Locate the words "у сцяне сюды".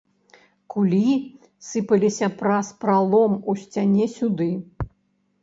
3.55-4.51